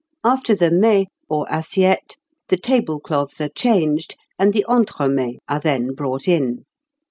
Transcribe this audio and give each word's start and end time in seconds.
After 0.23 0.55
the 0.55 0.71
mets 0.71 1.11
or 1.29 1.45
assiettes 1.45 2.15
the 2.49 2.57
table 2.57 2.99
cloths 2.99 3.39
are 3.39 3.49
changed, 3.49 4.17
and 4.39 4.51
the 4.51 4.65
entremets 4.67 5.37
are 5.47 5.59
then 5.59 5.93
brought 5.93 6.27
in. 6.27 6.65